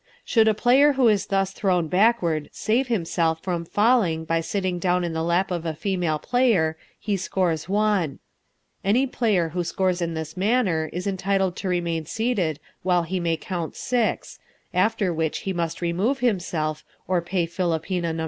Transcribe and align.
Should 0.25 0.47
a 0.47 0.55
player 0.55 0.93
who 0.93 1.07
is 1.09 1.27
thus 1.27 1.51
thrown 1.51 1.87
backward 1.87 2.49
save 2.51 2.87
himself 2.87 3.43
from 3.43 3.65
falling 3.65 4.25
by 4.25 4.41
sitting 4.41 4.79
down 4.79 5.03
in 5.03 5.13
the 5.13 5.21
lap 5.21 5.51
of 5.51 5.63
a 5.63 5.75
female 5.75 6.17
player, 6.17 6.75
he 6.99 7.15
scores 7.15 7.69
one. 7.69 8.17
Any 8.83 9.05
player 9.05 9.49
who 9.49 9.63
scores 9.63 10.01
in 10.01 10.15
this 10.15 10.35
manner 10.35 10.89
is 10.91 11.05
entitled 11.05 11.55
to 11.57 11.69
remain 11.69 12.07
seated 12.07 12.59
while 12.81 13.03
he 13.03 13.19
may 13.19 13.37
count 13.37 13.75
six, 13.75 14.39
after 14.73 15.13
which 15.13 15.41
he 15.41 15.53
must 15.53 15.81
remove 15.83 16.17
himself 16.17 16.83
or 17.07 17.21
pay 17.21 17.45
philopena 17.45 18.11
No. 18.15 18.19